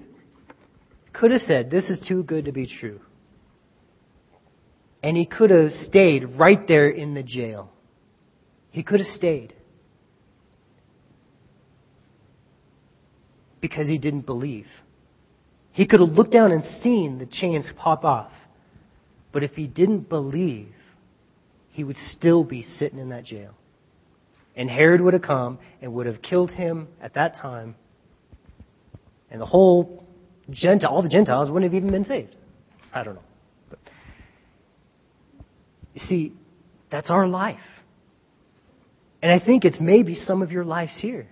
[1.12, 3.01] could have said, this is too good to be true.
[5.03, 7.70] And he could have stayed right there in the jail.
[8.70, 9.55] He could have stayed.
[13.64, 14.66] because he didn't believe.
[15.75, 18.31] He could have looked down and seen the chains pop off.
[19.33, 20.72] But if he didn't believe,
[21.70, 23.55] he would still be sitting in that jail.
[24.55, 27.75] And Herod would have come and would have killed him at that time.
[29.33, 30.07] And the whole
[30.49, 32.37] Gentile, all the Gentiles wouldn't have even been saved.
[32.93, 33.22] I don't know.
[33.68, 33.81] But,
[35.95, 36.35] you see,
[36.89, 37.59] that's our life.
[39.20, 41.27] And I think it's maybe some of your lives here.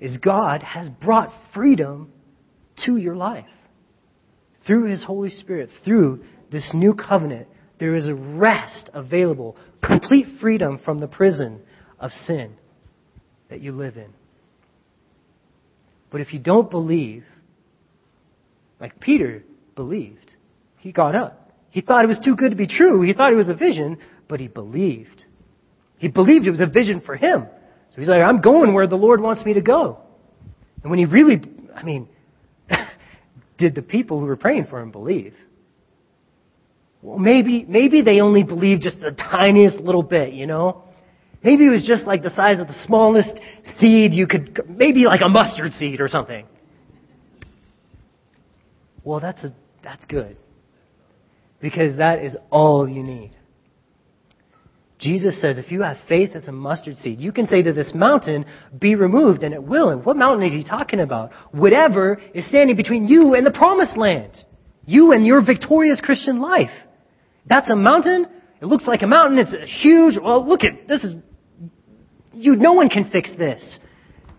[0.00, 2.10] Is God has brought freedom
[2.86, 3.44] to your life.
[4.66, 7.48] Through His Holy Spirit, through this new covenant,
[7.78, 11.60] there is a rest available, complete freedom from the prison
[11.98, 12.54] of sin
[13.50, 14.12] that you live in.
[16.10, 17.24] But if you don't believe,
[18.80, 19.42] like Peter
[19.74, 20.34] believed,
[20.78, 21.52] he got up.
[21.70, 23.02] He thought it was too good to be true.
[23.02, 23.98] He thought it was a vision,
[24.28, 25.24] but he believed.
[25.98, 27.46] He believed it was a vision for him.
[27.90, 29.98] So he's like, I'm going where the Lord wants me to go.
[30.82, 31.40] And when he really,
[31.74, 32.08] I mean,
[33.64, 35.32] did the people who were praying for him believe?
[37.00, 40.84] Well, maybe, maybe they only believed just the tiniest little bit, you know?
[41.42, 43.40] Maybe it was just like the size of the smallest
[43.80, 46.46] seed you could, maybe like a mustard seed or something.
[49.02, 50.36] Well, that's a, that's good.
[51.58, 53.30] Because that is all you need.
[55.04, 57.92] Jesus says if you have faith as a mustard seed, you can say to this
[57.94, 58.46] mountain,
[58.78, 59.90] be removed, and it will.
[59.90, 61.30] And what mountain is he talking about?
[61.52, 64.32] Whatever is standing between you and the promised land.
[64.86, 66.70] You and your victorious Christian life.
[67.46, 68.26] That's a mountain.
[68.62, 69.38] It looks like a mountain.
[69.38, 70.14] It's a huge.
[70.18, 71.14] Well, look at this is
[72.32, 73.78] you no one can fix this.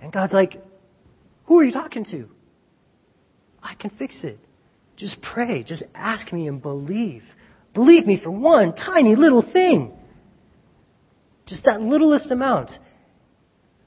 [0.01, 0.59] And God's like,
[1.45, 2.27] Who are you talking to?
[3.61, 4.39] I can fix it.
[4.97, 5.63] Just pray.
[5.63, 7.21] Just ask me and believe.
[7.75, 9.91] Believe me for one tiny little thing.
[11.45, 12.71] Just that littlest amount.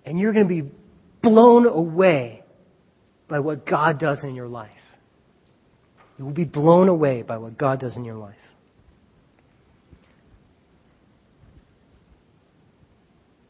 [0.04, 0.70] And you're going to be
[1.22, 2.42] blown away
[3.28, 4.70] by what God does in your life.
[6.18, 8.34] You will be blown away by what God does in your life.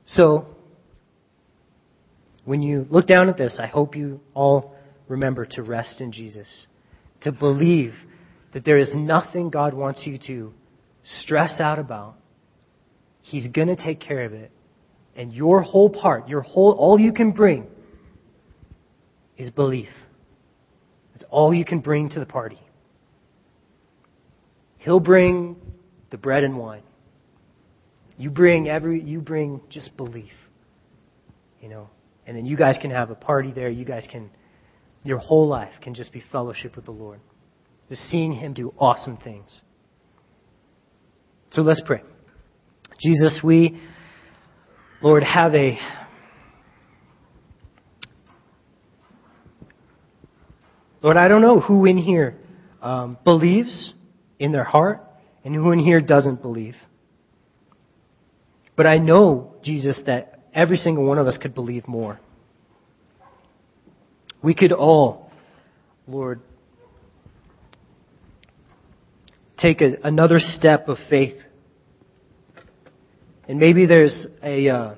[0.06, 0.46] So,
[2.44, 4.74] when you look down at this, I hope you all
[5.06, 6.66] remember to rest in Jesus,
[7.22, 7.92] to believe
[8.52, 10.52] that there is nothing God wants you to
[11.04, 12.16] stress out about.
[13.28, 14.50] He's going to take care of it.
[15.14, 17.66] And your whole part, your whole, all you can bring
[19.36, 19.90] is belief.
[21.12, 22.58] That's all you can bring to the party.
[24.78, 25.56] He'll bring
[26.10, 26.84] the bread and wine.
[28.16, 30.32] You bring every, you bring just belief.
[31.60, 31.90] You know,
[32.26, 33.68] and then you guys can have a party there.
[33.68, 34.30] You guys can,
[35.04, 37.20] your whole life can just be fellowship with the Lord.
[37.90, 39.60] Just seeing Him do awesome things.
[41.50, 42.00] So let's pray.
[42.98, 43.80] Jesus, we,
[45.00, 45.78] Lord, have a,
[51.00, 52.36] Lord, I don't know who in here
[52.82, 53.92] um, believes
[54.38, 55.00] in their heart
[55.44, 56.74] and who in here doesn't believe.
[58.76, 62.18] But I know, Jesus, that every single one of us could believe more.
[64.42, 65.30] We could all,
[66.06, 66.40] Lord,
[69.56, 71.36] take a, another step of faith.
[73.48, 74.94] And maybe there's a, uh,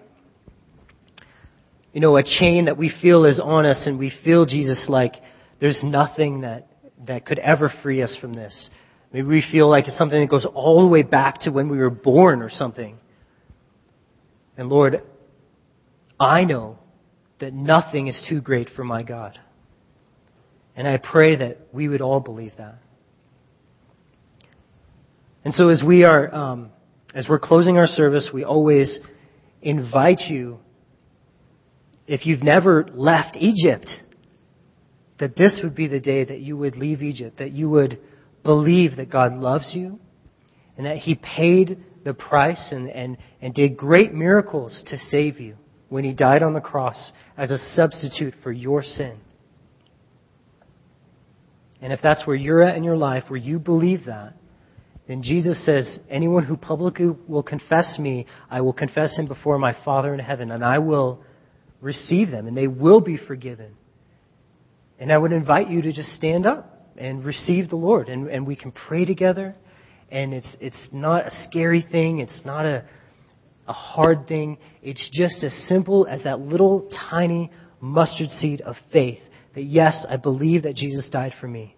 [1.92, 5.14] you know, a chain that we feel is on us and we feel, Jesus, like
[5.60, 6.66] there's nothing that,
[7.06, 8.68] that could ever free us from this.
[9.12, 11.78] Maybe we feel like it's something that goes all the way back to when we
[11.78, 12.96] were born or something.
[14.56, 15.02] And Lord,
[16.18, 16.78] I know
[17.38, 19.38] that nothing is too great for my God.
[20.76, 22.78] And I pray that we would all believe that.
[25.44, 26.70] And so as we are, um,
[27.14, 28.98] as we're closing our service, we always
[29.62, 30.58] invite you,
[32.06, 33.88] if you've never left Egypt,
[35.18, 37.98] that this would be the day that you would leave Egypt, that you would
[38.42, 39.98] believe that God loves you,
[40.76, 45.56] and that He paid the price and, and, and did great miracles to save you
[45.88, 49.18] when he died on the cross as a substitute for your sin.
[51.82, 54.34] And if that's where you're at in your life, where you believe that,
[55.10, 59.74] then Jesus says, Anyone who publicly will confess me, I will confess him before my
[59.84, 61.22] Father in heaven, and I will
[61.80, 63.76] receive them, and they will be forgiven.
[64.98, 68.46] And I would invite you to just stand up and receive the Lord, and, and
[68.46, 69.56] we can pray together
[70.10, 72.18] and it's it's not a scary thing.
[72.18, 72.84] It's not a
[73.68, 74.58] a hard thing.
[74.82, 77.50] It's just as simple as that little tiny
[77.80, 79.20] mustard seed of faith
[79.54, 81.76] that yes, I believe that Jesus died for me.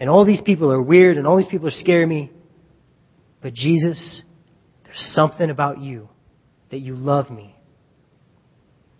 [0.00, 2.30] And all these people are weird and all these people are scaring me.
[3.44, 4.22] But Jesus,
[4.84, 6.08] there's something about you
[6.70, 7.54] that you love me.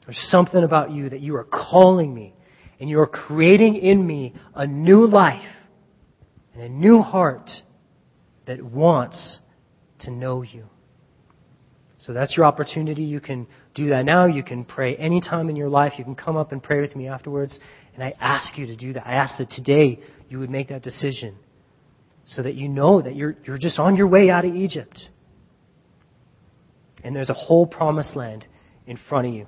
[0.05, 2.34] There's something about you that you are calling me
[2.78, 5.49] and you are creating in me a new life
[6.53, 7.49] and a new heart
[8.47, 9.38] that wants
[10.01, 10.66] to know you.
[11.97, 13.05] So that's your opportunity.
[13.05, 14.26] You can do that now.
[14.26, 15.95] You can pray anytime in your life.
[15.97, 17.59] You can come up and pray with me afterwards.
[17.95, 19.07] And I ask you to do that.
[19.07, 21.36] I ask that today you would make that decision
[22.27, 25.09] so that you know that you're, you're just on your way out of Egypt.
[27.03, 28.47] And there's a whole promised land
[28.87, 29.47] in front of you.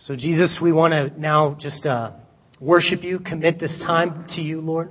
[0.00, 2.10] So, Jesus, we want to now just uh,
[2.60, 4.90] worship you, commit this time to you, Lord.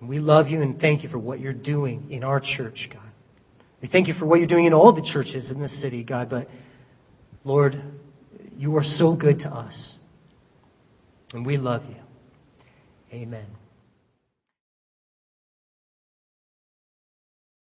[0.00, 3.01] We love you and thank you for what you're doing in our church, God.
[3.82, 6.30] We thank you for what you're doing in all the churches in this city, God.
[6.30, 6.48] But,
[7.44, 7.82] Lord,
[8.56, 9.96] you are so good to us.
[11.32, 11.96] And we love you.
[13.12, 13.46] Amen.